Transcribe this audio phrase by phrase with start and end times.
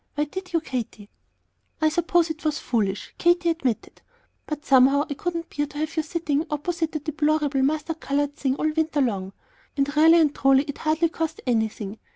[0.15, 1.11] Why did you, Katy?"
[1.79, 4.01] "I suppose it was foolish," Katy admitted;
[4.47, 8.55] "but somehow I couldn't bear to have you sitting opposite that deplorable mustard colored thing
[8.55, 9.33] all winter long.
[9.77, 11.99] And really and truly it hardly cost anything.